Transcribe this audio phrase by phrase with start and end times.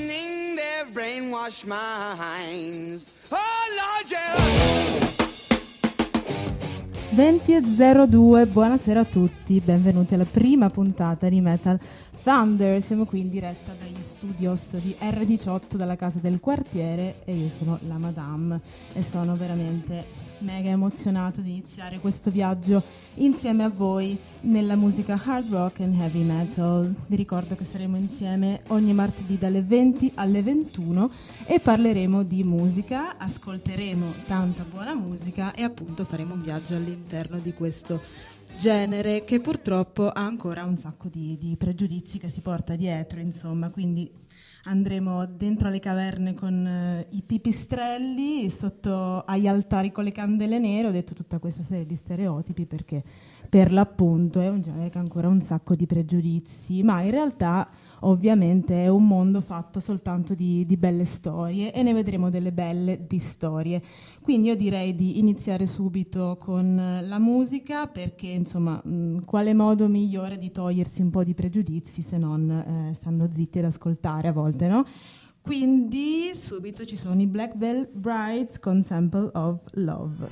[0.00, 3.06] poisoning their brainwashed minds.
[3.30, 3.36] Oh
[3.76, 5.08] Lord, yeah.
[7.12, 11.78] 20.02, buonasera a tutti, benvenuti alla prima puntata di Metal
[12.22, 12.82] Thunder.
[12.82, 17.78] Siamo qui in diretta dagli studios di R18 dalla casa del quartiere e io sono
[17.86, 18.60] la Madame
[18.92, 22.82] e sono veramente mega emozionata di iniziare questo viaggio
[23.14, 26.94] insieme a voi nella musica hard rock and heavy metal.
[27.06, 31.10] Vi ricordo che saremo insieme ogni martedì dalle 20 alle 21
[31.46, 37.52] e parleremo di musica, ascolteremo tanta buona musica e appunto faremo un viaggio all'interno di
[37.52, 38.00] questo
[38.58, 43.70] genere che purtroppo ha ancora un sacco di, di pregiudizi che si porta dietro, insomma,
[43.70, 44.10] quindi
[44.64, 50.88] andremo dentro le caverne con eh, i pipistrelli, sotto agli altari con le candele nere,
[50.88, 53.02] ho detto tutta questa serie di stereotipi perché
[53.48, 57.68] per l'appunto è un genere che ha ancora un sacco di pregiudizi, ma in realtà
[58.00, 63.06] ovviamente è un mondo fatto soltanto di, di, belle storie e ne vedremo delle belle
[63.06, 63.82] di storie.
[64.22, 70.38] Quindi io direi di iniziare subito con la musica perché insomma mh, quale modo migliore
[70.38, 74.68] di togliersi un po' di pregiudizi se non eh, stando zitti ad ascoltare a volte,
[74.68, 74.84] no?
[75.42, 80.28] Quindi subito ci sono i Black Bell Brides con Sample of Love.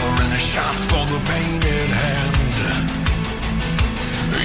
[0.00, 2.34] For a and a shot for the painted hand.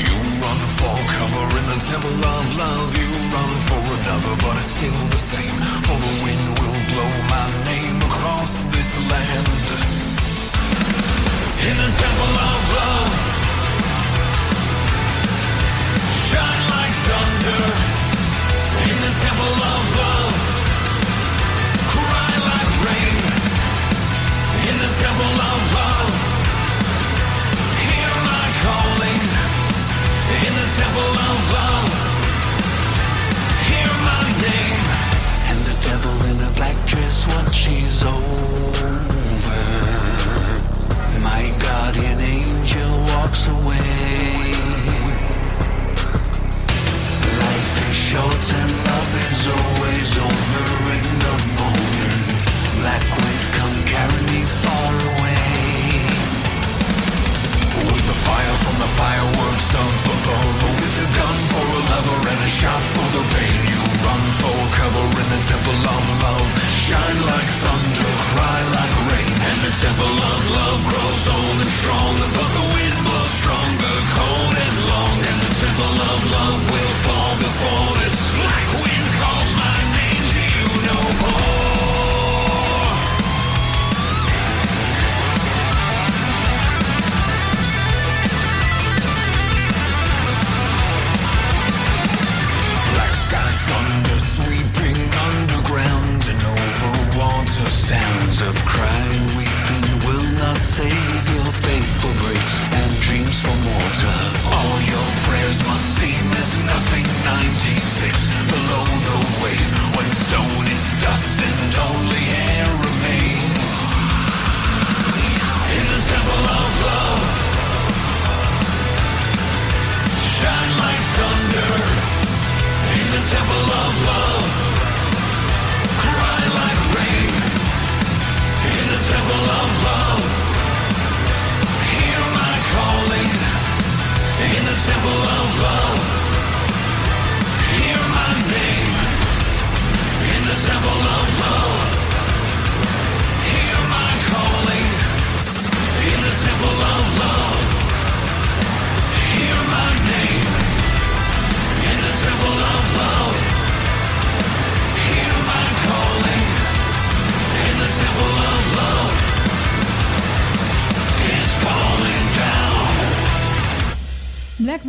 [0.06, 2.90] You run for cover in the temple of love.
[3.00, 5.58] You run for another but it's still the same.
[5.88, 9.50] For the wind will blow my name across this land.
[11.68, 13.29] In the temple of love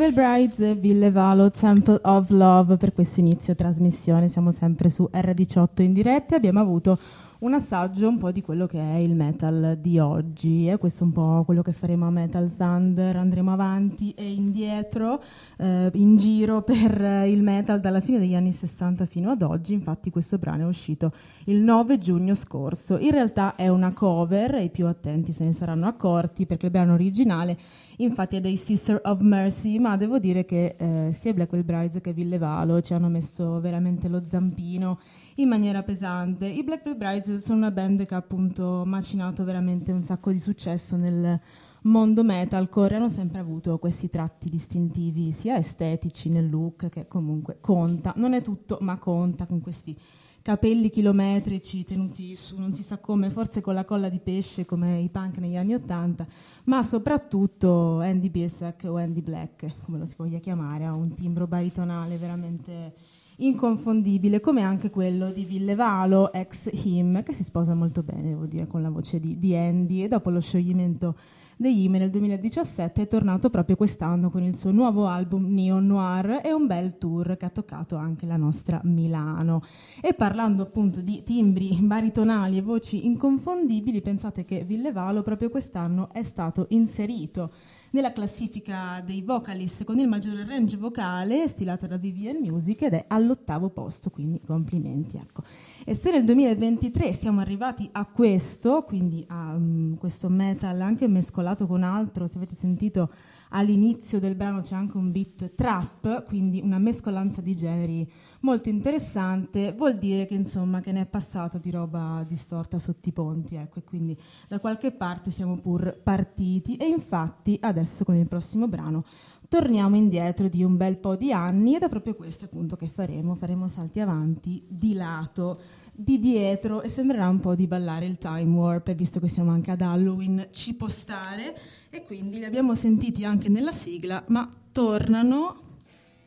[0.01, 4.31] Veil Brides, Ville Valo, Temple of Love per questo inizio trasmissione.
[4.31, 6.99] Siamo sempre su R18 in diretta e abbiamo avuto
[7.41, 11.07] un assaggio un po' di quello che è il metal di oggi e questo è
[11.07, 15.23] un po' quello che faremo a Metal Thunder, andremo avanti e indietro
[15.59, 20.11] eh, in giro per il metal dalla fine degli anni 60 fino ad oggi, infatti
[20.11, 21.13] questo brano è uscito
[21.45, 25.53] il 9 giugno scorso, in realtà è una cover e i più attenti se ne
[25.53, 27.57] saranno accorti perché il brano originale
[28.03, 32.13] infatti è dei Sister of Mercy, ma devo dire che eh, sia Blackwell Brides che
[32.13, 34.99] Ville Valo ci hanno messo veramente lo zampino
[35.37, 36.47] in maniera pesante.
[36.47, 40.97] I Blackwell Brides sono una band che ha appunto macinato veramente un sacco di successo
[40.97, 41.41] nel
[41.83, 48.13] mondo metalcore hanno sempre avuto questi tratti distintivi sia estetici nel look che comunque conta,
[48.17, 49.97] non è tutto ma conta con questi
[50.43, 55.01] capelli chilometrici tenuti su non si sa come, forse con la colla di pesce come
[55.01, 56.27] i punk negli anni Ottanta,
[56.65, 61.47] ma soprattutto Andy Bilsack o Andy Black, come lo si voglia chiamare, ha un timbro
[61.47, 62.95] baritonale veramente
[63.37, 68.67] inconfondibile, come anche quello di Villevalo, ex Him, che si sposa molto bene, devo dire,
[68.67, 71.17] con la voce di, di Andy, e dopo lo scioglimento
[71.61, 76.41] degli Ime nel 2017 è tornato proprio quest'anno con il suo nuovo album Neon Noir
[76.43, 79.63] e un bel tour che ha toccato anche la nostra Milano.
[80.01, 86.23] E parlando appunto di timbri baritonali e voci inconfondibili, pensate che Villevalo proprio quest'anno è
[86.23, 87.53] stato inserito
[87.91, 93.05] nella classifica dei vocalist con il maggiore range vocale stilata da Vivian Music ed è
[93.09, 95.19] all'ottavo posto, quindi complimenti.
[95.19, 95.43] Ecco.
[95.91, 101.67] E se nel 2023 siamo arrivati a questo, quindi a um, questo metal anche mescolato
[101.67, 103.11] con altro, se avete sentito
[103.49, 108.09] all'inizio del brano c'è anche un beat trap, quindi una mescolanza di generi
[108.43, 113.13] molto interessante, vuol dire che insomma che ne è passata di roba distorta sotto i
[113.13, 114.17] ponti, ecco, e quindi
[114.47, 116.77] da qualche parte siamo pur partiti.
[116.77, 119.05] E infatti adesso con il prossimo brano
[119.51, 123.35] torniamo indietro di un bel po' di anni ed è proprio questo appunto che faremo,
[123.35, 125.61] faremo salti avanti di lato,
[125.91, 129.73] di dietro e sembrerà un po' di ballare il time warp visto che siamo anche
[129.73, 131.57] ad Halloween ci può stare
[131.91, 135.57] e quindi li abbiamo sentiti anche nella sigla ma tornano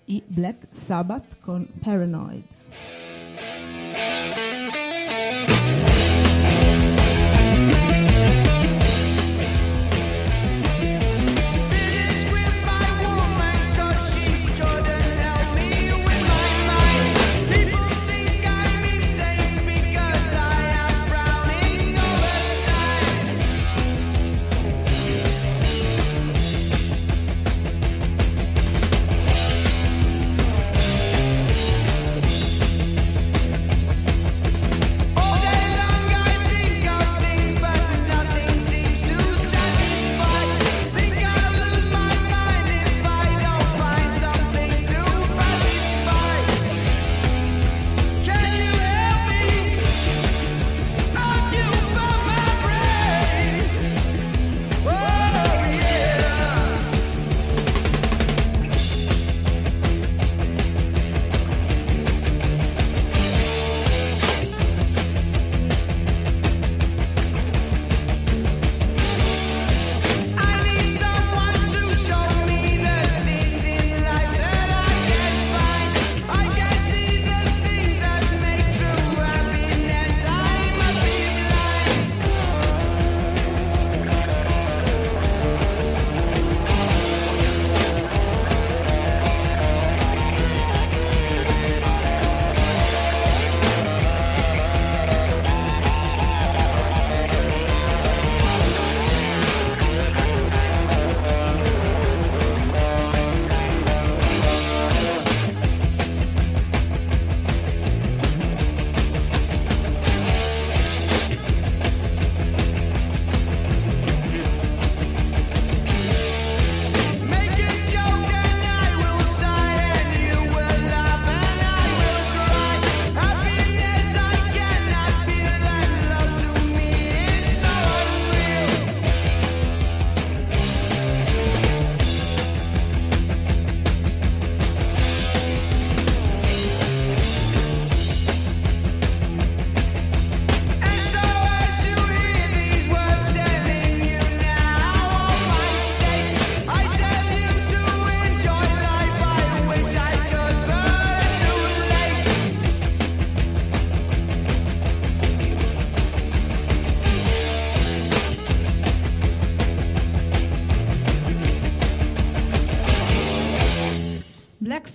[0.06, 2.44] i Black Sabbath con Paranoid.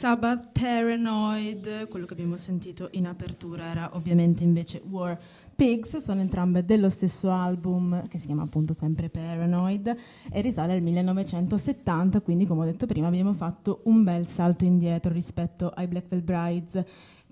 [0.08, 5.20] Sabbath, Paranoid, quello che abbiamo sentito in apertura era ovviamente invece War
[5.54, 9.94] Pigs, sono entrambe dello stesso album che si chiama appunto sempre Paranoid
[10.32, 15.12] e risale al 1970, quindi come ho detto prima abbiamo fatto un bel salto indietro
[15.12, 16.84] rispetto ai Black Veil Brides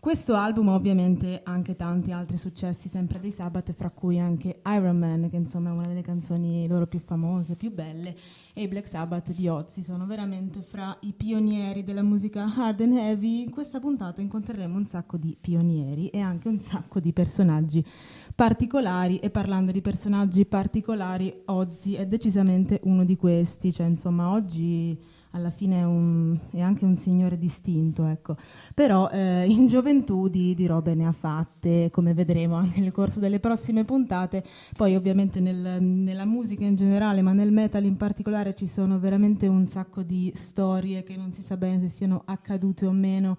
[0.06, 4.96] questo album ha ovviamente anche tanti altri successi sempre dei Sabbath, fra cui anche Iron
[4.96, 8.14] Man, che insomma è una delle canzoni loro più famose, più belle,
[8.54, 9.82] e i Black Sabbath di Ozzy.
[9.82, 13.42] Sono veramente fra i pionieri della musica hard and heavy.
[13.42, 17.84] In questa puntata incontreremo un sacco di pionieri e anche un sacco di personaggi
[18.32, 24.96] particolari e parlando di personaggi particolari, Ozzy è decisamente uno di questi, cioè insomma oggi
[25.32, 28.36] alla fine è, un, è, anche un signore distinto, ecco.
[28.74, 33.20] però eh, in gioventù di, di, robe ne ha fatte, come vedremo anche nel corso
[33.20, 34.44] delle prossime puntate,
[34.76, 39.46] poi ovviamente nel, nella musica in generale, ma nel metal in particolare ci sono veramente
[39.46, 43.36] un sacco di storie che non si sa bene se siano accadute o meno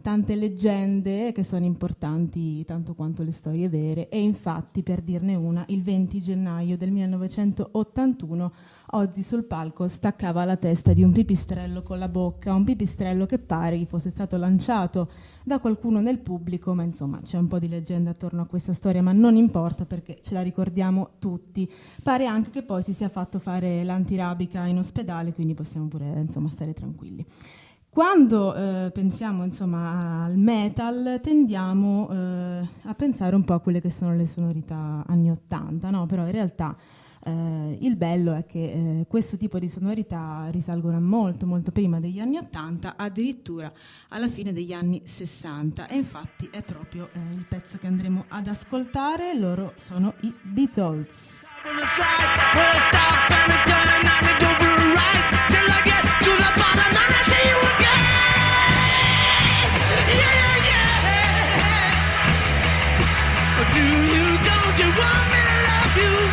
[0.00, 5.64] tante leggende che sono importanti tanto quanto le storie vere e infatti per dirne una
[5.68, 8.52] il 20 gennaio del 1981
[8.92, 13.38] Ozzy sul palco staccava la testa di un pipistrello con la bocca, un pipistrello che
[13.38, 15.10] pare gli fosse stato lanciato
[15.44, 19.00] da qualcuno nel pubblico, ma insomma c'è un po' di leggenda attorno a questa storia,
[19.00, 21.70] ma non importa perché ce la ricordiamo tutti.
[22.02, 26.48] Pare anche che poi si sia fatto fare l'antirabica in ospedale, quindi possiamo pure insomma
[26.48, 27.24] stare tranquilli.
[27.90, 33.90] Quando eh, pensiamo insomma, al metal tendiamo eh, a pensare un po' a quelle che
[33.90, 36.06] sono le sonorità anni 80, no?
[36.06, 36.76] però in realtà
[37.24, 41.98] eh, il bello è che eh, questo tipo di sonorità risalgono a molto molto prima
[41.98, 43.68] degli anni 80, addirittura
[44.10, 48.46] alla fine degli anni 60 e infatti è proprio eh, il pezzo che andremo ad
[48.46, 51.38] ascoltare, loro sono i Beatles.
[51.64, 56.59] We'll stop and turn, and over right till I get to the
[64.98, 66.29] want me to love you.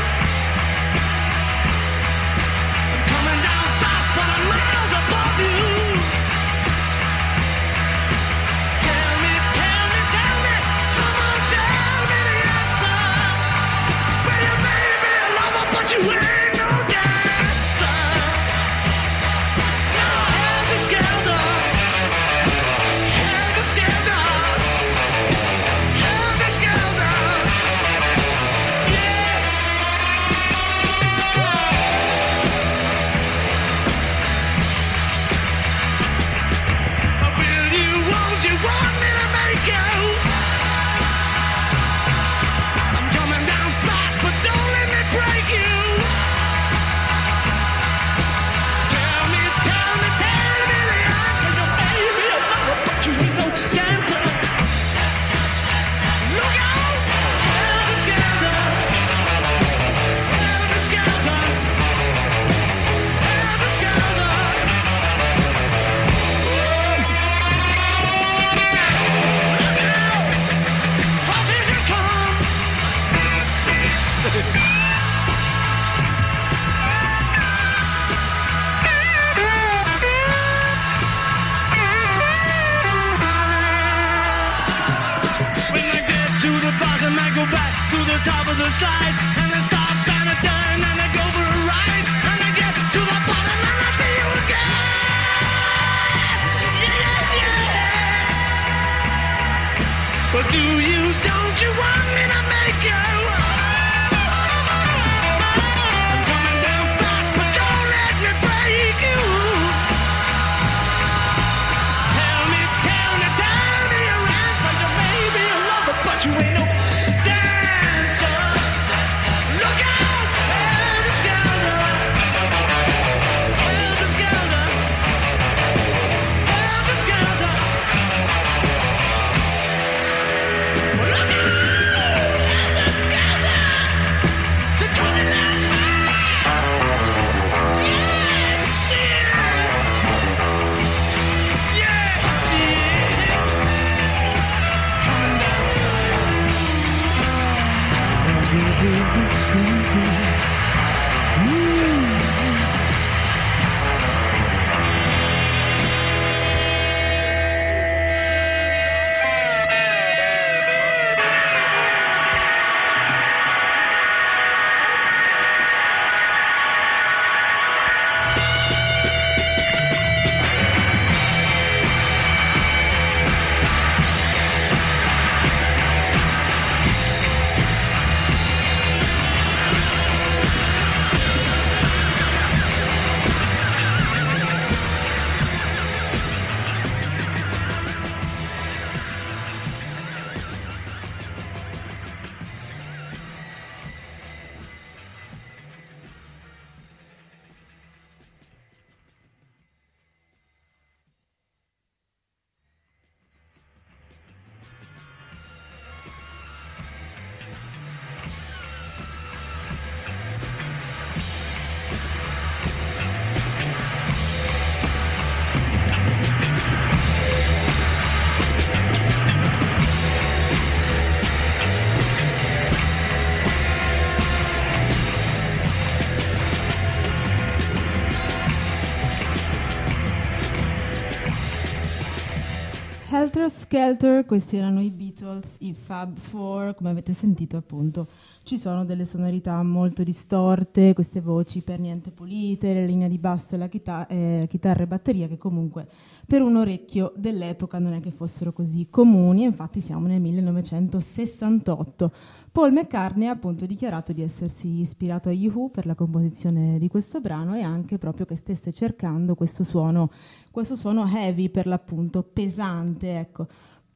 [233.77, 238.07] Skelter, questi erano i Beatles, i Fab Four, come avete sentito appunto
[238.41, 243.55] ci sono delle sonorità molto distorte, queste voci per niente pulite, le linee di basso
[243.55, 245.85] e la chita- eh, chitarra e batteria che comunque
[246.25, 252.11] per un orecchio dell'epoca non è che fossero così comuni, infatti siamo nel 1968.
[252.57, 257.21] Paul McCartney ha appunto dichiarato di essersi ispirato a Yoo per la composizione di questo
[257.21, 260.09] brano e anche proprio che stesse cercando questo suono,
[260.49, 263.45] questo suono heavy per l'appunto, pesante, ecco.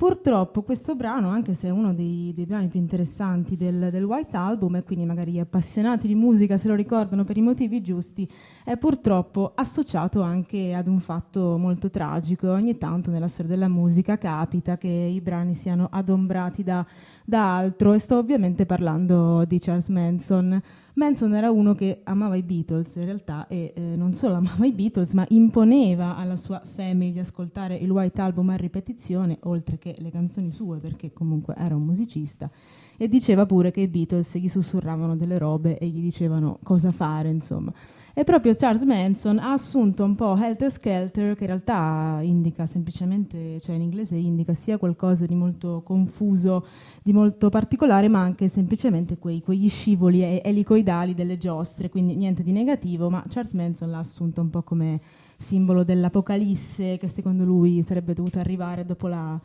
[0.02, 4.36] Purtroppo questo brano, anche se è uno dei, dei brani più interessanti del, del, White
[4.36, 8.28] Album, e quindi magari gli appassionati di musica se lo ricordano per i motivi giusti,
[8.66, 12.50] è purtroppo associato anche ad un fatto molto tragico.
[12.50, 16.84] Ogni tanto nella storia della musica capita che i brani siano adombrati da,
[17.24, 20.60] da altro, e sto ovviamente parlando di Charles Manson.
[20.94, 24.72] Manson era uno che amava i Beatles in realtà e eh, non solo amava i
[24.72, 29.96] Beatles ma imponeva alla sua family di ascoltare il White Album a ripetizione oltre che
[30.00, 32.50] le canzoni sue perché comunque era un musicista
[32.98, 37.30] e diceva pure che i Beatles gli sussurravano delle robe e gli dicevano cosa fare
[37.30, 37.74] insomma.
[38.14, 43.62] E proprio Charles Manson ha assunto un po' Helter Skelter, che in realtà indica semplicemente,
[43.62, 46.66] cioè in inglese indica sia qualcosa di molto confuso,
[47.02, 52.52] di molto particolare, ma anche semplicemente quei, quegli scivoli elicoidali delle giostre, quindi niente di
[52.52, 55.00] negativo, ma Charles Manson l'ha assunto un po' come
[55.38, 59.40] simbolo dell'apocalisse che secondo lui sarebbe dovuta arrivare dopo la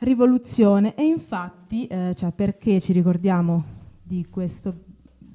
[0.00, 0.96] rivoluzione.
[0.96, 4.87] E infatti, eh, cioè perché ci ricordiamo di questo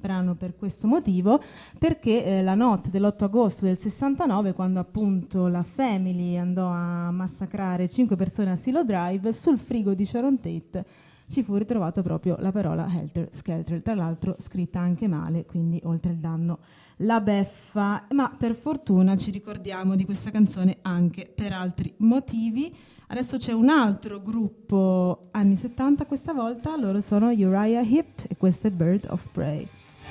[0.04, 1.40] brano per questo motivo,
[1.78, 7.88] perché eh, la notte dell'8 agosto del 69, quando appunto la Family andò a massacrare
[7.88, 10.84] 5 persone a Silo Drive, sul frigo di Sharon Tate
[11.26, 16.12] ci fu ritrovata proprio la parola Helter Skelter, tra l'altro scritta anche male, quindi oltre
[16.12, 16.58] il danno
[16.98, 22.72] la beffa, ma per fortuna ci ricordiamo di questa canzone anche per altri motivi.
[23.06, 28.66] Adesso c'è un altro gruppo anni 70 questa volta, loro sono Uriah Heep e questo
[28.66, 29.66] è Bird of Prey.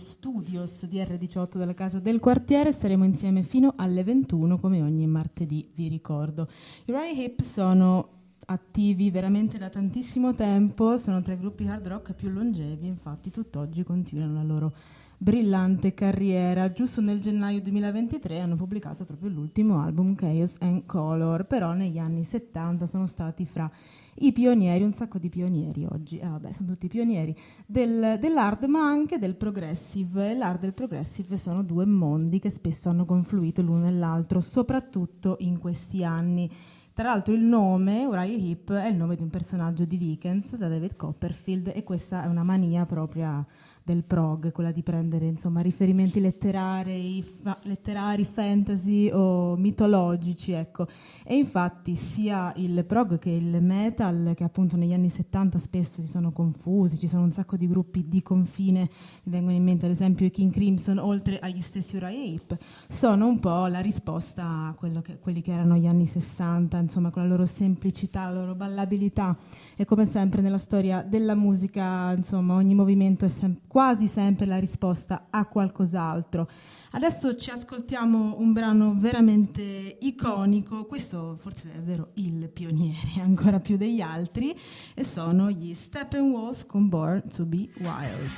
[0.00, 2.72] studios di R18 della Casa del Quartiere.
[2.72, 6.48] Staremo insieme fino alle 21, come ogni martedì, vi ricordo.
[6.86, 8.08] I Uriah Heep sono
[8.46, 13.84] attivi veramente da tantissimo tempo, sono tra i gruppi hard rock più longevi, infatti tutt'oggi
[13.84, 14.72] continuano la loro
[15.16, 16.72] brillante carriera.
[16.72, 22.24] Giusto nel gennaio 2023 hanno pubblicato proprio l'ultimo album Chaos and Color, però negli anni
[22.24, 23.70] 70 sono stati fra
[24.16, 27.34] i pionieri, un sacco di pionieri oggi, eh, vabbè, sono tutti pionieri
[27.66, 30.30] del- dell'hard ma anche del progressive.
[30.30, 35.36] E l'hard e il progressive sono due mondi che spesso hanno confluito l'uno nell'altro, soprattutto
[35.40, 36.50] in questi anni.
[36.92, 40.68] Tra l'altro il nome, Uriah Heep, è il nome di un personaggio di Dickens, da
[40.68, 43.46] David Copperfield, e questa è una mania propria
[43.90, 50.52] del prog, quella di prendere insomma, riferimenti letterari, fa- letterari, fantasy o mitologici.
[50.52, 50.86] Ecco.
[51.24, 56.06] E infatti sia il prog che il metal, che appunto negli anni 70 spesso si
[56.06, 58.88] sono confusi, ci sono un sacco di gruppi di confine,
[59.24, 62.56] mi vengono in mente ad esempio i King Crimson, oltre agli stessi Uriah Heep,
[62.88, 67.22] sono un po' la risposta a che- quelli che erano gli anni 60, insomma con
[67.22, 69.36] la loro semplicità, la loro ballabilità
[69.76, 74.58] e come sempre nella storia della musica, insomma ogni movimento è sem- quasi sempre la
[74.58, 76.46] risposta a qualcos'altro.
[76.90, 83.78] Adesso ci ascoltiamo un brano veramente iconico, questo forse è davvero il pioniere ancora più
[83.78, 84.54] degli altri,
[84.92, 88.28] e sono gli Steppenwolf con Born to be Wild.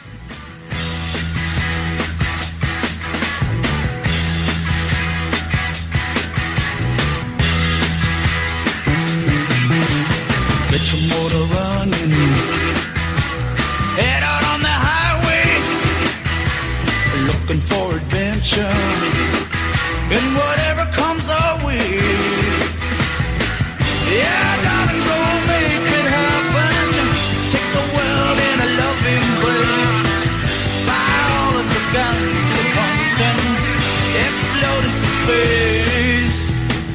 [10.70, 12.51] Get your motor running.
[17.52, 18.76] Looking for adventure.
[20.16, 21.84] And whatever comes our way.
[24.08, 25.18] Yeah, darling, go
[25.52, 27.04] make it happen.
[27.52, 29.98] Take the world in a loving embrace.
[30.88, 33.40] Fire all of the guns at once and
[34.24, 36.40] explode into space.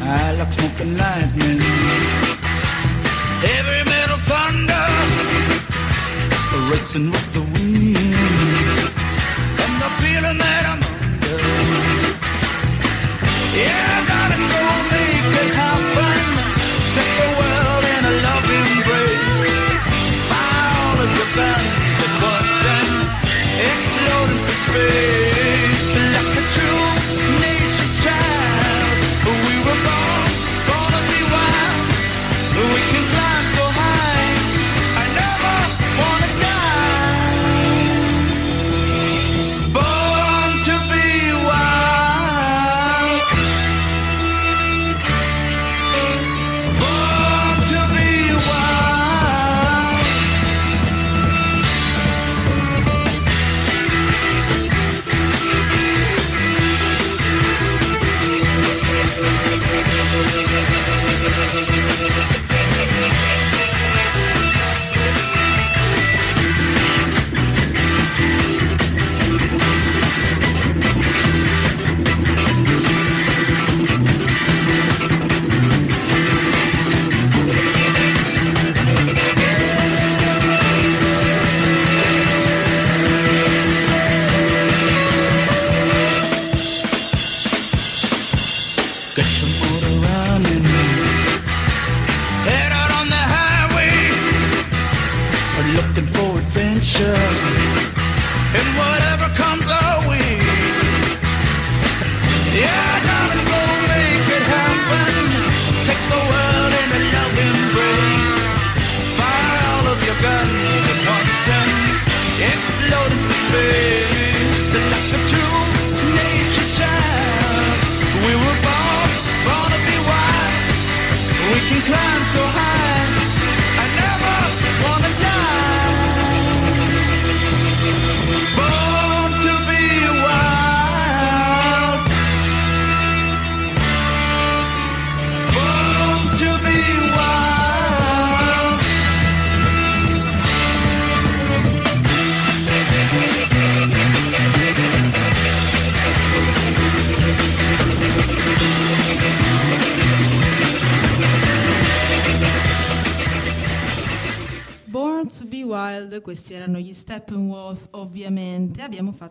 [0.02, 1.62] I like smoking lightning.
[3.46, 4.88] Heavy metal thunder
[6.72, 8.07] Racing with the wind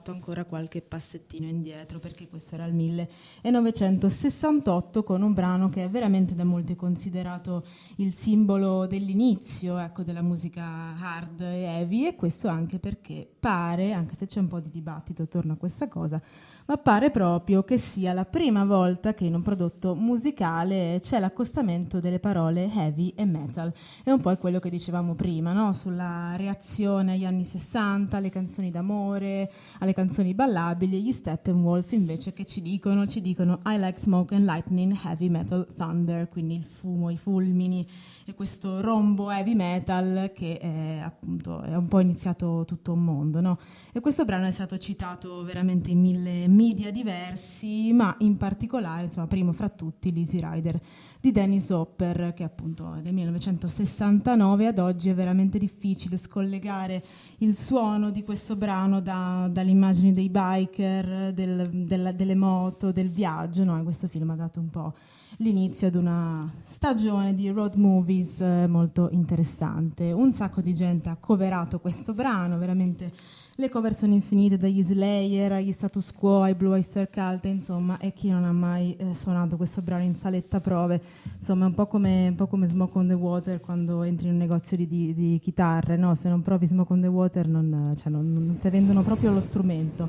[0.06, 5.90] fatto ancora qualche passettino indietro perché questo era il 1968 con un brano che è
[5.90, 7.64] veramente da molti considerato
[7.96, 14.14] il simbolo dell'inizio ecco, della musica hard e heavy e questo anche perché pare, anche
[14.14, 16.20] se c'è un po' di dibattito attorno a questa cosa,
[16.66, 22.00] ma pare proprio che sia la prima volta che in un prodotto musicale c'è l'accostamento
[22.00, 23.72] delle parole heavy e metal.
[24.02, 25.72] È un po' quello che dicevamo prima, no?
[25.72, 32.44] sulla reazione agli anni 60, alle canzoni d'amore, alle canzoni ballabili, gli Steppenwolf invece che
[32.44, 37.08] ci dicono, ci dicono I like smoke and lightning, heavy metal thunder, quindi il fumo,
[37.08, 37.86] i fulmini
[38.26, 43.40] e questo rombo heavy metal che è appunto è un po' iniziato tutto un mondo.
[43.40, 43.58] No?
[43.90, 49.26] E questo brano è stato citato veramente in mille media diversi, ma in particolare, insomma,
[49.26, 50.78] primo fra tutti, l'Easy Rider
[51.26, 57.02] di Dennis Hopper, che appunto è del 1969 ad oggi è veramente difficile scollegare
[57.38, 63.08] il suono di questo brano da, dalle immagini dei biker, del, della, delle moto, del
[63.08, 63.82] viaggio, no?
[63.82, 64.94] Questo film ha dato un po'
[65.38, 70.12] l'inizio ad una stagione di road movies eh, molto interessante.
[70.12, 73.10] Un sacco di gente ha coverato questo brano, veramente
[73.58, 78.12] le cover sono infinite, dagli Slayer agli Status Quo ai Blue Oyster Cult, insomma, e
[78.12, 81.00] chi non ha mai eh, suonato questo brano in saletta prove,
[81.38, 84.34] insomma, è un po' come, un po come Smoke on the Water quando entri in
[84.34, 86.14] un negozio di, di, di chitarre, no?
[86.14, 89.40] Se non provi Smoke on the Water non, cioè, non, non ti vendono proprio lo
[89.40, 90.06] strumento.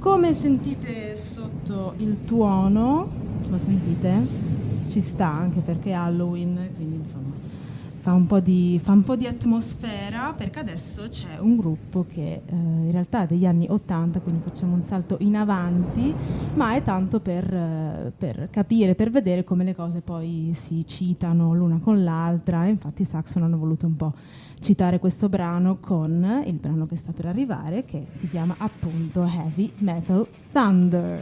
[0.00, 3.08] Come sentite sotto il tuono,
[3.48, 4.50] lo sentite?
[4.88, 7.41] Ci sta anche perché è Halloween, quindi insomma
[8.02, 12.52] fa un, di, fa un po' di, atmosfera perché adesso c'è un gruppo che eh,
[12.54, 16.12] in realtà è degli anni 80, quindi facciamo un salto in avanti,
[16.54, 21.54] ma è tanto per, eh, per capire, per vedere come le cose poi si citano
[21.54, 22.66] l'una con l'altra.
[22.66, 24.12] infatti Saxon hanno voluto un po'
[24.58, 29.70] citare questo brano con il brano che sta per arrivare, che si chiama appunto Heavy
[29.78, 31.20] Metal Thunder.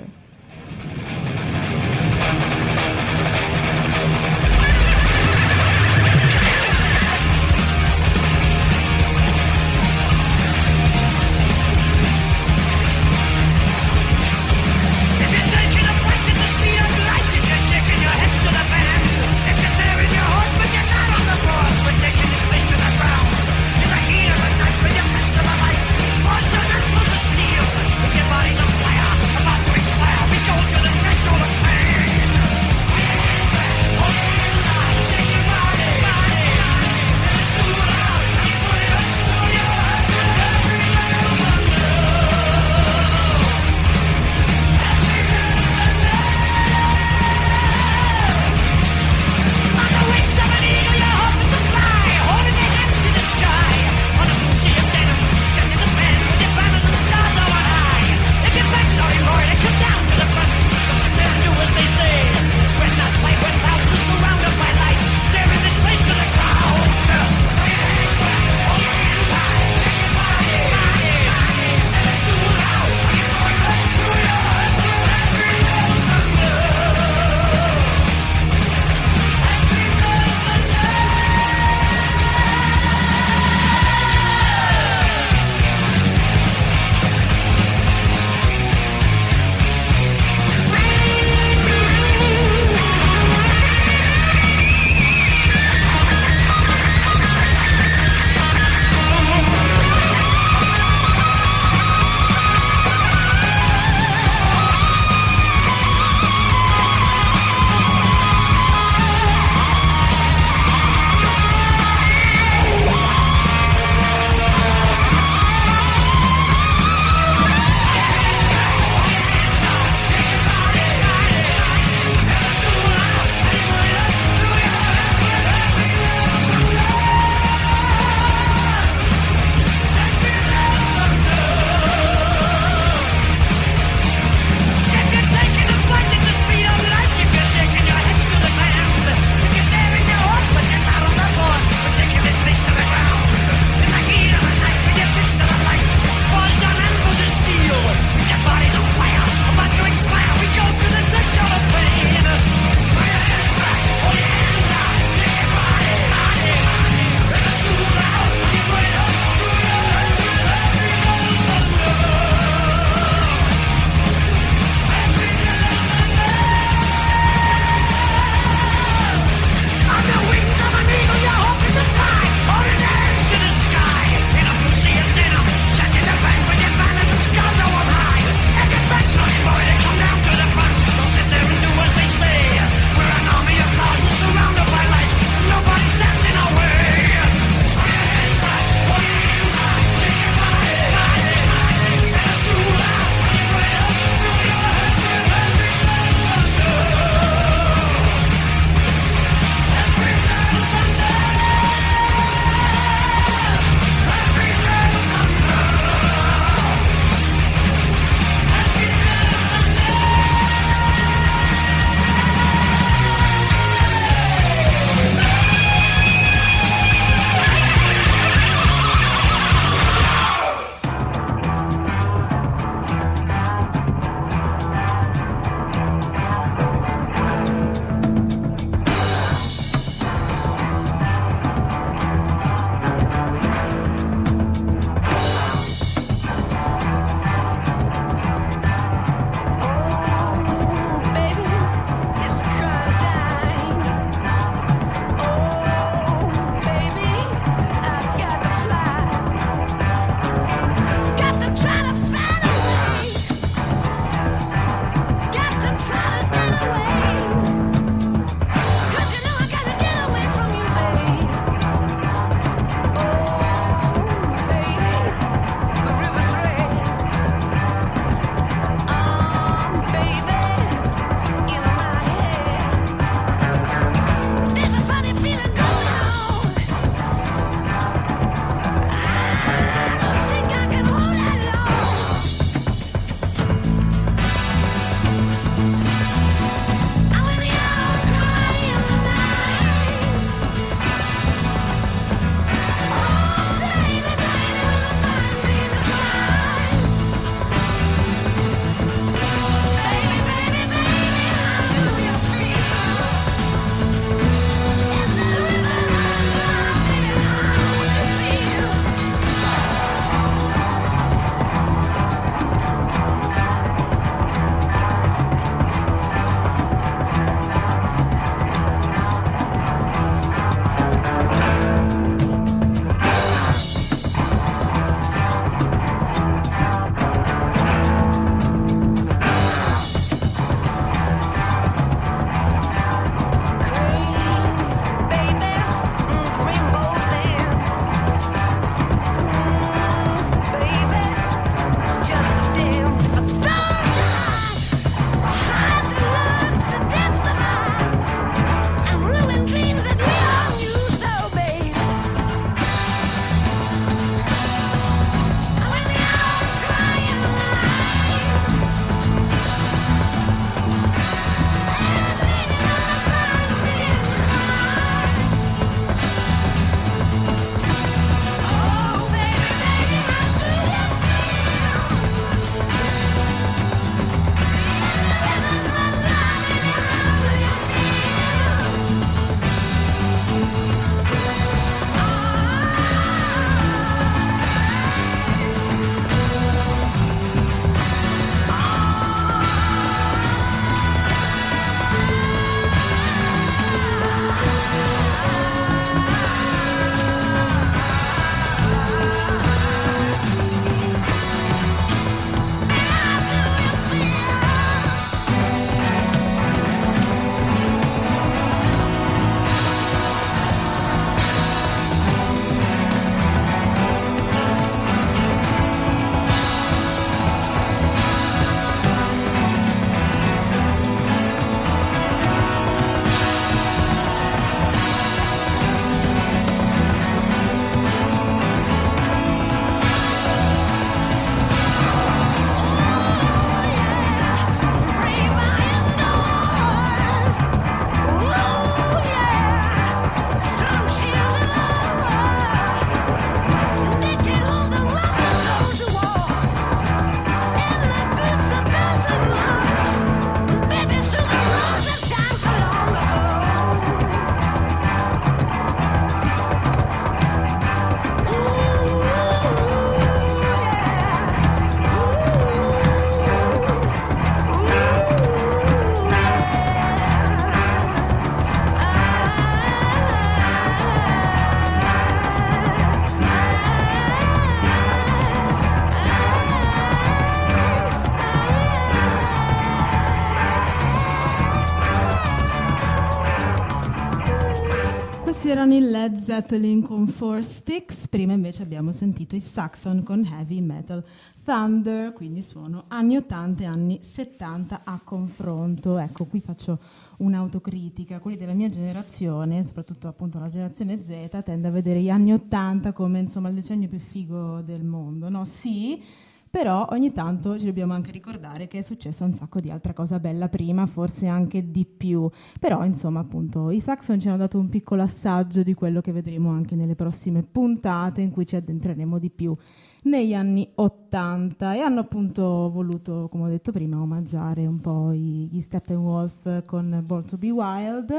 [486.01, 491.05] Led Zeppelin con Four Sticks, prima invece abbiamo sentito i Saxon con Heavy Metal
[491.45, 495.99] Thunder, quindi suono anni 80 e anni 70 a confronto.
[495.99, 496.79] Ecco, qui faccio
[497.19, 498.19] un'autocritica.
[498.19, 502.95] Quelli della mia generazione, soprattutto appunto la generazione Z, tende a vedere gli anni 80
[502.95, 505.45] come insomma il decennio più figo del mondo, no?
[505.45, 506.03] Sì,
[506.51, 510.19] però ogni tanto ci dobbiamo anche ricordare che è successa un sacco di altra cosa
[510.19, 512.29] bella prima, forse anche di più.
[512.59, 516.51] Però insomma appunto i Saxon ci hanno dato un piccolo assaggio di quello che vedremo
[516.51, 519.57] anche nelle prossime puntate in cui ci addentreremo di più
[520.03, 525.61] negli anni 80 e hanno appunto voluto, come ho detto prima, omaggiare un po' gli
[525.61, 528.13] Steppenwolf con Born to Be Wild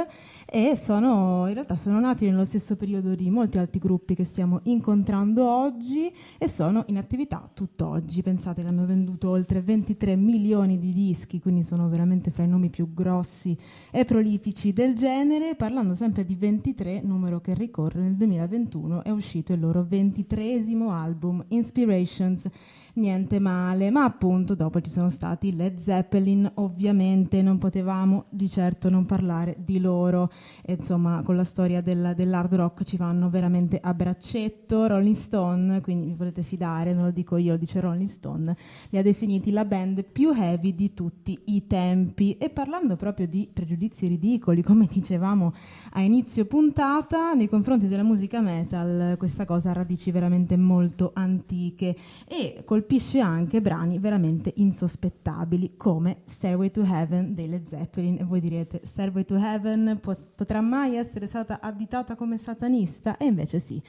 [0.46, 4.60] e sono, in realtà sono nati nello stesso periodo di molti altri gruppi che stiamo
[4.64, 8.22] incontrando oggi e sono in attività tutt'oggi.
[8.22, 12.70] Pensate che hanno venduto oltre 23 milioni di dischi, quindi sono veramente fra i nomi
[12.70, 13.58] più grossi
[13.90, 15.56] e prolifici del genere.
[15.56, 21.44] Parlando sempre di 23, numero che ricorre nel 2021, è uscito il loro 23esimo album
[21.50, 22.50] in Inspirations,
[22.96, 28.90] niente male, ma appunto dopo ci sono stati Led Zeppelin, ovviamente non potevamo di certo
[28.90, 30.30] non parlare di loro,
[30.62, 35.80] e, insomma con la storia del, dell'hard rock ci vanno veramente a braccetto, Rolling Stone,
[35.80, 38.58] quindi mi potete fidare, non lo dico io, lo dice Rolling Stone,
[38.90, 42.36] li ha definiti la band più heavy di tutti i tempi.
[42.38, 45.54] E parlando proprio di pregiudizi ridicoli, come dicevamo
[45.92, 51.61] a inizio puntata, nei confronti della musica metal questa cosa ha radici veramente molto antiche
[51.62, 51.96] antiche
[52.28, 58.40] e colpisce anche brani veramente insospettabili come Stairway to Heaven dei Led Zeppelin e voi
[58.40, 60.00] direte Stairway to Heaven
[60.36, 63.18] potrà mai essere stata additata come satanista?
[63.18, 63.82] E invece sì,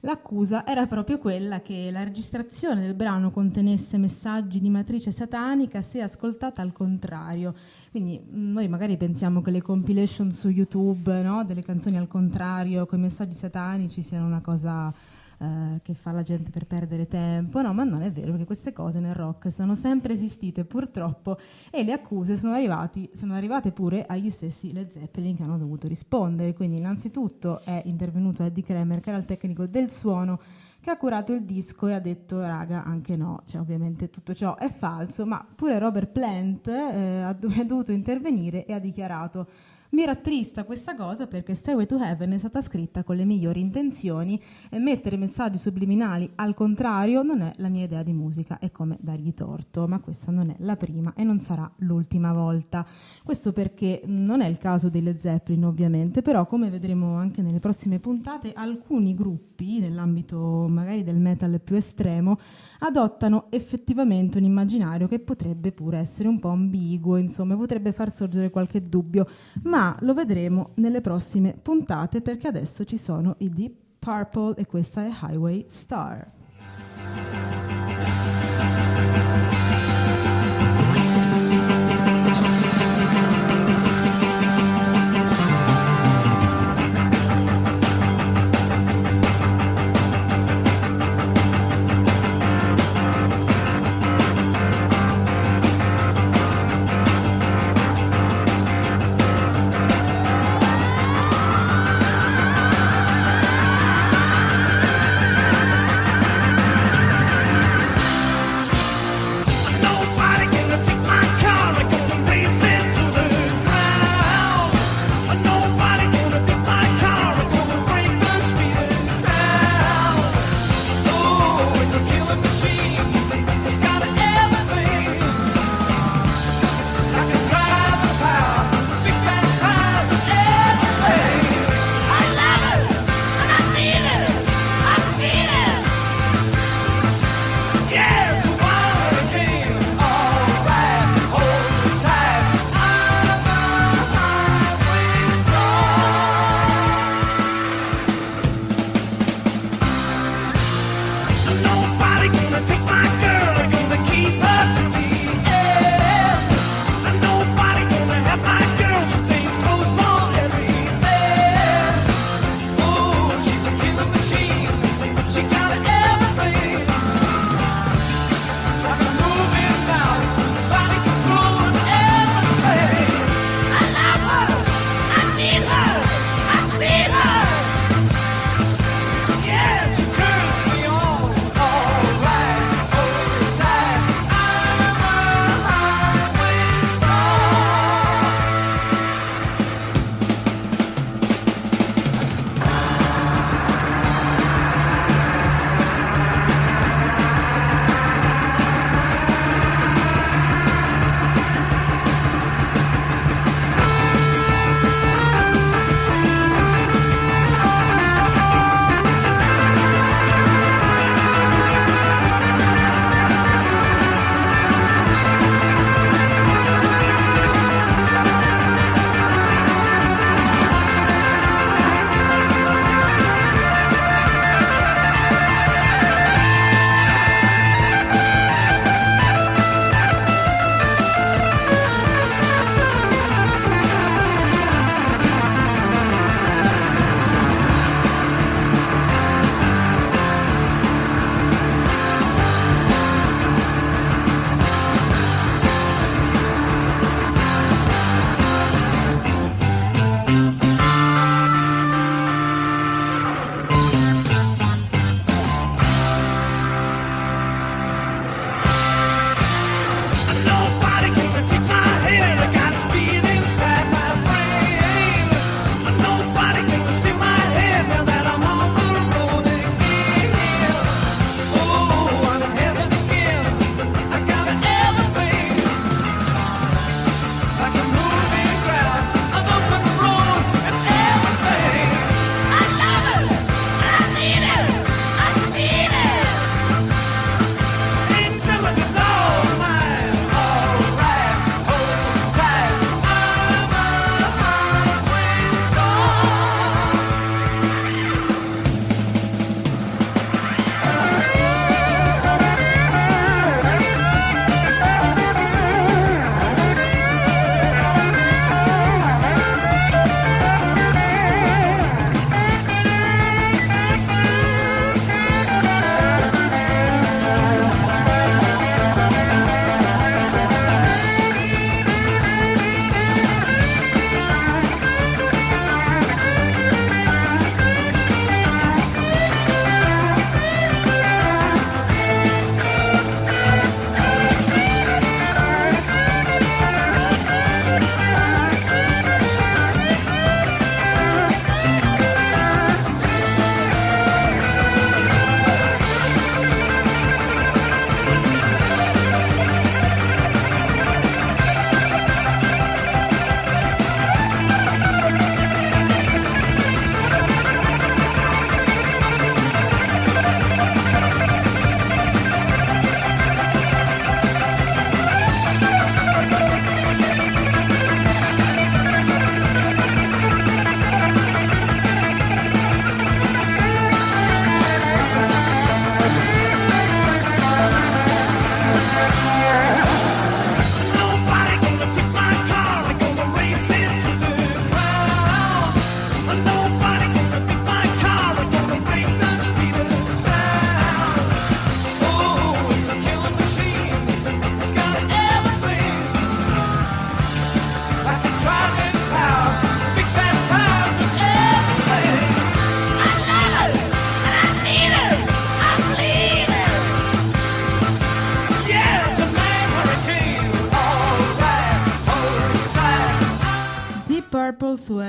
[0.00, 6.02] l'accusa era proprio quella che la registrazione del brano contenesse messaggi di matrice satanica se
[6.02, 7.54] ascoltata al contrario.
[7.90, 12.86] Quindi mm, noi magari pensiamo che le compilation su YouTube no, delle canzoni al contrario
[12.86, 14.92] con i messaggi satanici siano una cosa
[15.42, 18.74] eh, che fa la gente per perdere tempo, no, ma non è vero perché queste
[18.74, 21.38] cose nel rock sono sempre esistite purtroppo
[21.70, 25.88] e le accuse sono, arrivati, sono arrivate pure agli stessi Led Zeppelin che hanno dovuto
[25.88, 30.40] rispondere, quindi innanzitutto è intervenuto Eddie Kramer che era il tecnico del suono
[30.78, 34.56] che ha curato il disco e ha detto raga anche no, cioè ovviamente tutto ciò
[34.56, 37.32] è falso, ma pure Robert Plant eh, ha
[37.64, 39.46] dovuto intervenire e ha dichiarato
[39.90, 44.40] mi rattrista questa cosa perché Stairway to Heaven è stata scritta con le migliori intenzioni
[44.68, 48.98] e mettere messaggi subliminali al contrario non è la mia idea di musica, è come
[49.00, 52.86] dargli torto, ma questa non è la prima e non sarà l'ultima volta.
[53.24, 57.98] Questo perché non è il caso delle Zeppelin ovviamente, però come vedremo anche nelle prossime
[57.98, 62.38] puntate, alcuni gruppi nell'ambito magari del metal più estremo
[62.80, 68.50] adottano effettivamente un immaginario che potrebbe pure essere un po' ambiguo, insomma, potrebbe far sorgere
[68.50, 69.26] qualche dubbio,
[69.62, 75.04] ma lo vedremo nelle prossime puntate perché adesso ci sono i Deep Purple e questa
[75.04, 77.59] è Highway Star.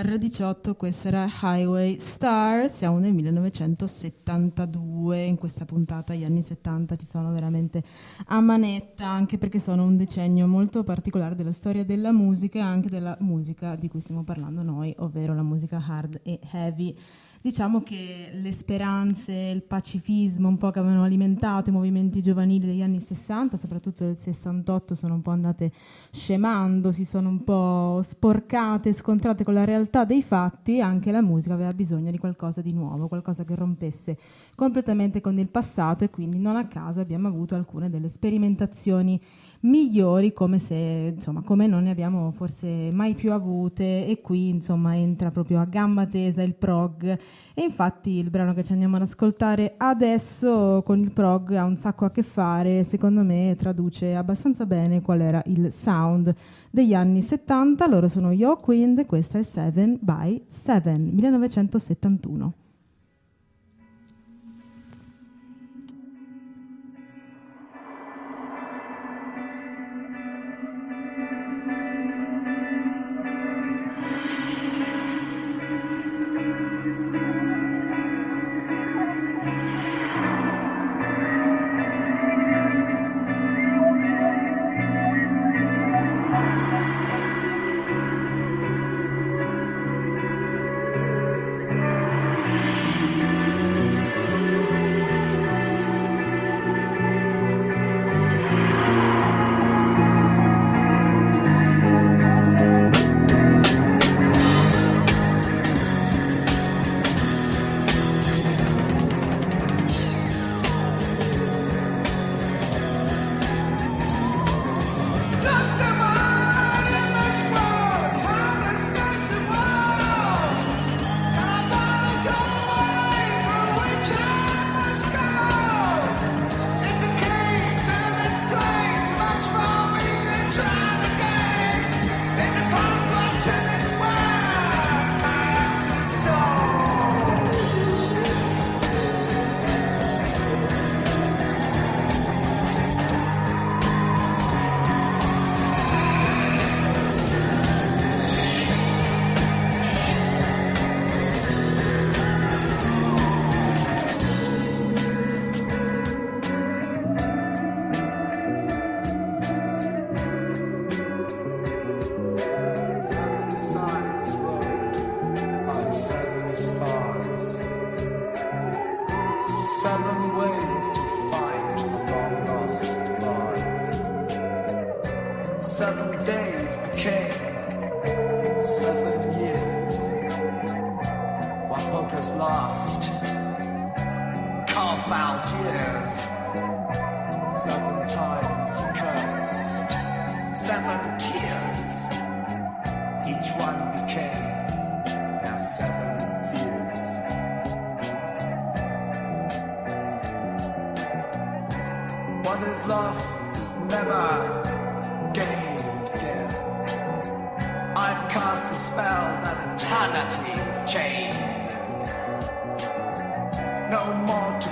[0.01, 7.05] R18, questa era Highway Star, siamo nel 1972, in questa puntata gli anni 70 ci
[7.05, 7.83] sono veramente
[8.25, 12.89] a manetta, anche perché sono un decennio molto particolare della storia della musica e anche
[12.89, 16.97] della musica di cui stiamo parlando noi, ovvero la musica hard e heavy.
[17.43, 22.83] Diciamo che le speranze, il pacifismo un po' che avevano alimentato i movimenti giovanili degli
[22.83, 25.71] anni 60, soprattutto del 68, sono un po' andate
[26.11, 31.55] scemando, si sono un po' sporcate, scontrate con la realtà dei fatti, anche la musica
[31.55, 34.19] aveva bisogno di qualcosa di nuovo, qualcosa che rompesse
[34.53, 39.19] completamente con il passato e quindi non a caso abbiamo avuto alcune delle sperimentazioni
[39.61, 44.95] migliori come se insomma come non ne abbiamo forse mai più avute e qui insomma
[44.95, 47.19] entra proprio a gamba tesa il prog.
[47.53, 51.77] E infatti il brano che ci andiamo ad ascoltare adesso con il prog ha un
[51.77, 56.33] sacco a che fare secondo me traduce abbastanza bene qual era il sound
[56.69, 62.53] degli anni 70 loro sono Yo Queen questa è 7 by 7 1971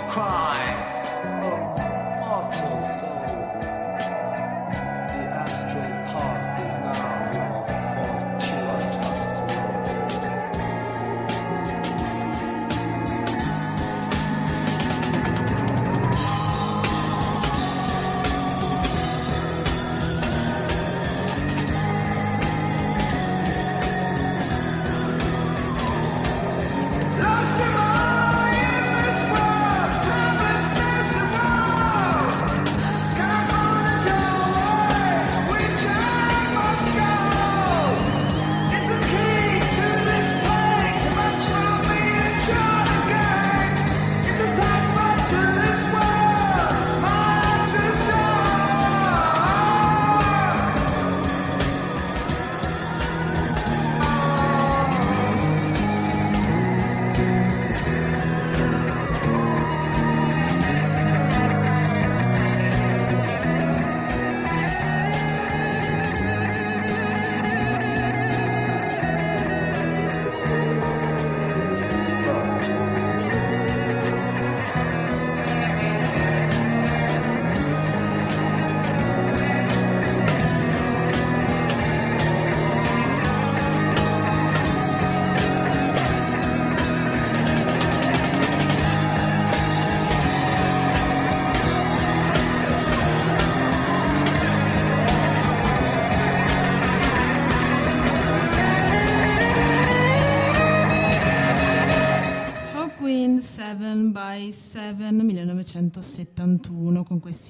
[0.10, 0.49] cry,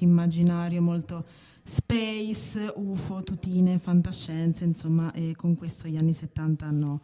[0.00, 1.24] con questo immaginario molto
[1.64, 7.00] space, UFO, tutine, fantascienze, insomma, e con questo gli anni 70 hanno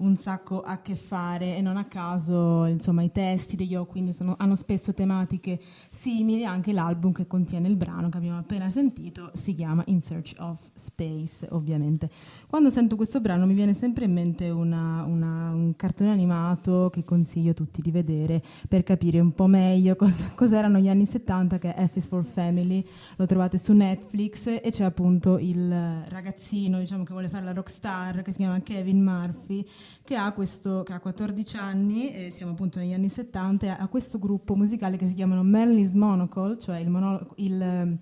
[0.00, 4.12] un sacco a che fare e non a caso insomma, i testi degli O quindi
[4.12, 9.30] sono, hanno spesso tematiche simili, anche l'album che contiene il brano che abbiamo appena sentito
[9.34, 12.10] si chiama In Search of Space ovviamente.
[12.46, 17.04] Quando sento questo brano mi viene sempre in mente una, una, un cartone animato che
[17.04, 21.58] consiglio a tutti di vedere per capire un po' meglio cosa, cos'erano gli anni 70
[21.58, 22.84] che è F is for Family,
[23.16, 25.70] lo trovate su Netflix e c'è appunto il
[26.08, 29.66] ragazzino diciamo, che vuole fare la rockstar che si chiama Kevin Murphy
[30.02, 33.86] che ha, questo, che ha 14 anni, e siamo appunto negli anni 70, e ha
[33.88, 37.98] questo gruppo musicale che si chiamano Merlin's Monocle, cioè il, mono, il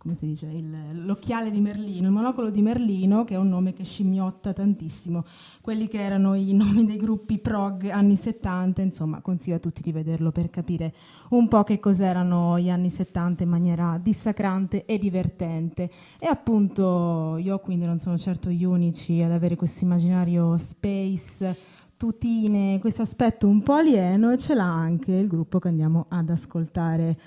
[0.00, 3.74] come si dice, il, l'occhiale di Merlino, il monocolo di Merlino, che è un nome
[3.74, 5.26] che scimmiotta tantissimo
[5.60, 9.92] quelli che erano i nomi dei gruppi prog anni 70, insomma, consiglio a tutti di
[9.92, 10.94] vederlo per capire
[11.30, 15.90] un po' che cos'erano gli anni 70 in maniera dissacrante e divertente.
[16.18, 22.78] E appunto io quindi non sono certo gli unici ad avere questo immaginario space tutine,
[22.80, 27.18] questo aspetto un po' alieno e ce l'ha anche il gruppo che andiamo ad ascoltare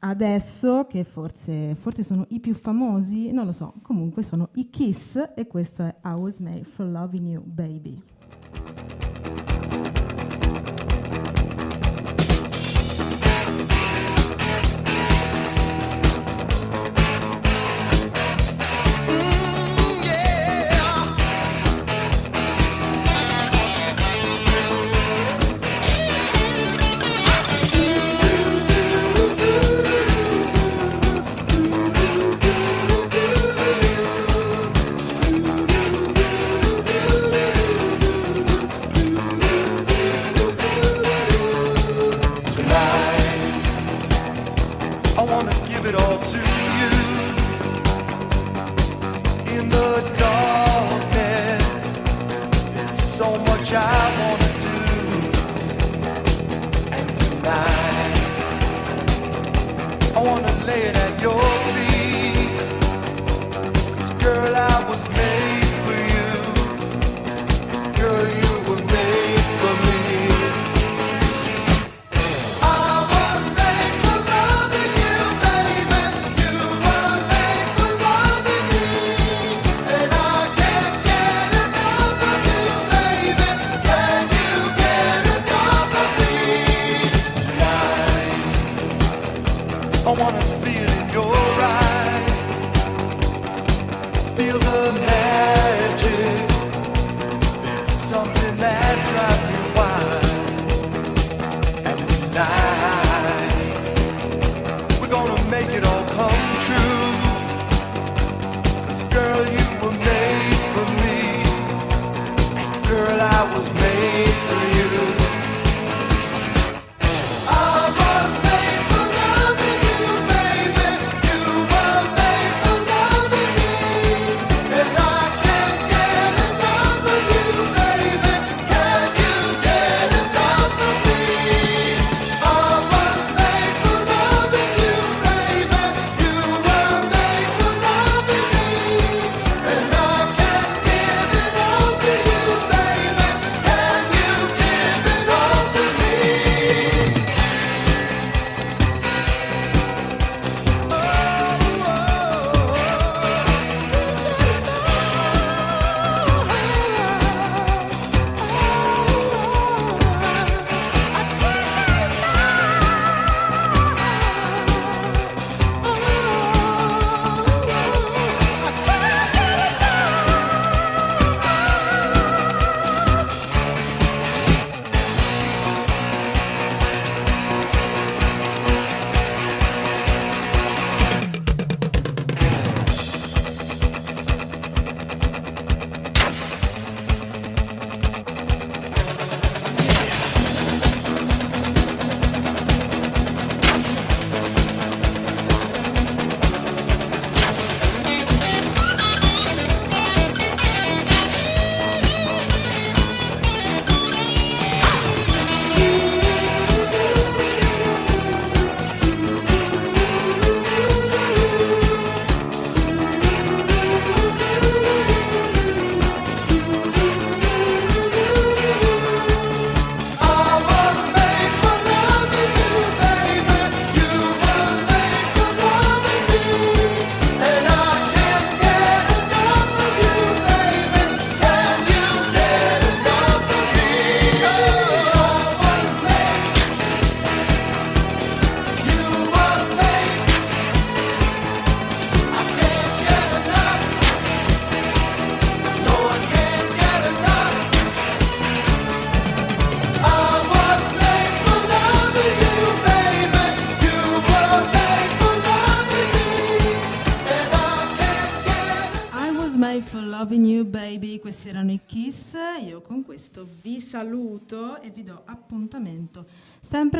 [0.00, 5.32] adesso che forse, forse, sono i più famosi, non lo so, comunque sono i Kiss
[5.34, 8.02] e questo è I Was Made for Loving You Baby.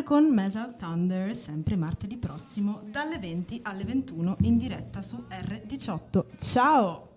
[0.09, 6.25] con Metal Thunder, sempre martedì prossimo, dalle 20 alle 21 in diretta su R18.
[6.39, 7.09] Ciao!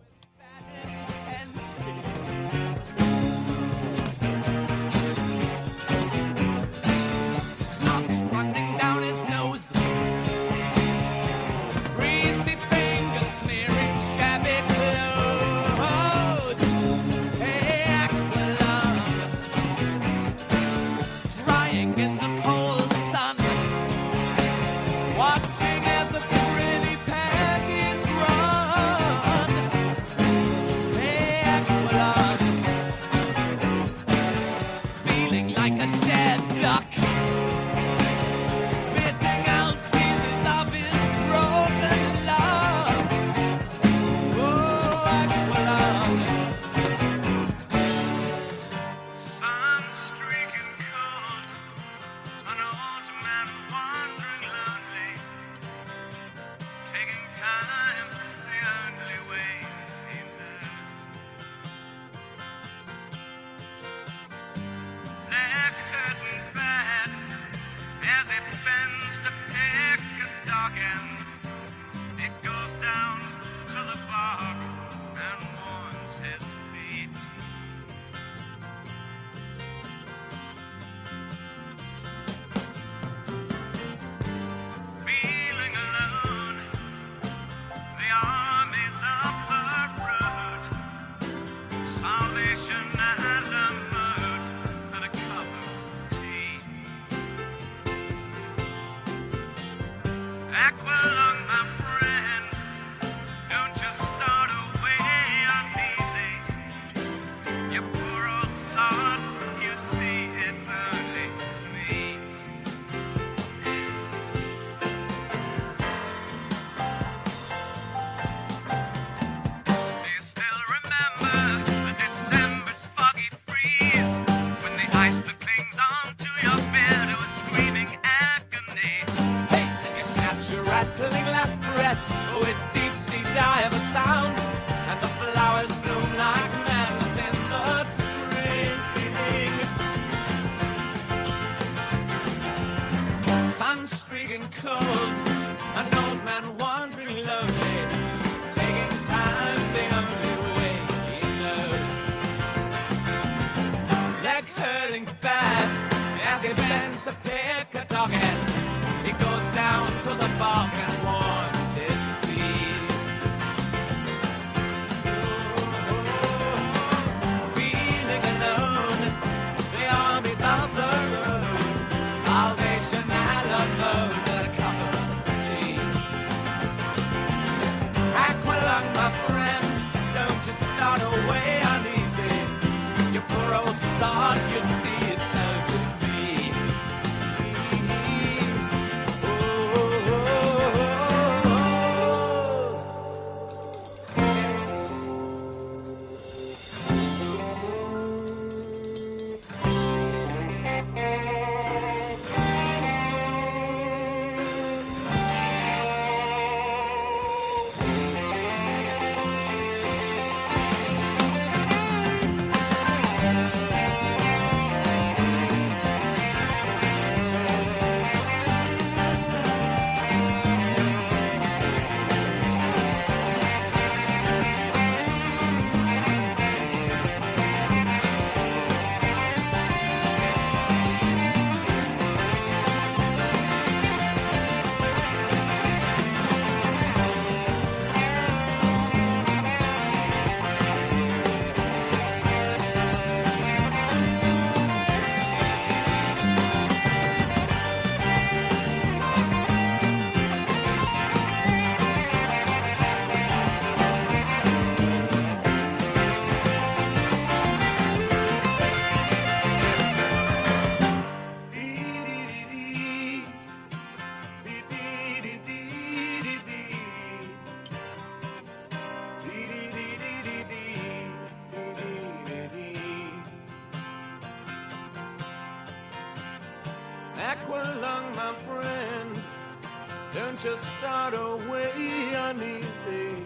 [280.32, 283.26] and just start away uneasy.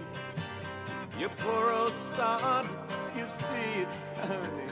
[1.20, 2.66] You poor old sod,
[3.16, 4.65] you see it's turning.